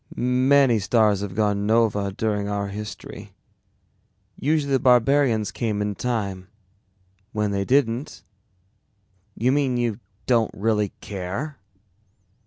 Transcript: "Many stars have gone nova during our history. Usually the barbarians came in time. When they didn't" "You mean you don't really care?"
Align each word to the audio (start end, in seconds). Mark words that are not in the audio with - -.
"Many 0.15 0.79
stars 0.79 1.21
have 1.21 1.35
gone 1.35 1.67
nova 1.67 2.11
during 2.11 2.49
our 2.49 2.69
history. 2.69 3.35
Usually 4.35 4.71
the 4.73 4.79
barbarians 4.79 5.51
came 5.51 5.79
in 5.79 5.93
time. 5.93 6.47
When 7.33 7.51
they 7.51 7.65
didn't" 7.65 8.23
"You 9.37 9.51
mean 9.51 9.77
you 9.77 9.99
don't 10.25 10.49
really 10.55 10.91
care?" 11.01 11.59